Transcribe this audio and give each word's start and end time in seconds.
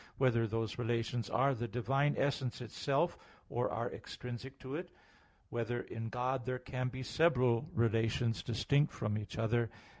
(2) 0.17 0.17
Whether 0.17 0.47
those 0.47 0.79
relations 0.79 1.29
are 1.29 1.53
the 1.53 1.67
divine 1.67 2.15
essence 2.17 2.59
itself, 2.59 3.19
or 3.51 3.69
are 3.69 3.91
extrinsic 3.91 4.57
to 4.57 4.73
it? 4.75 4.87
(3) 4.87 4.95
Whether 5.51 5.81
in 5.81 6.09
God 6.09 6.43
there 6.47 6.57
can 6.57 6.87
be 6.87 7.03
several 7.03 7.69
relations 7.75 8.41
distinct 8.41 8.93
from 8.93 9.15
each 9.15 9.37
other? 9.37 9.69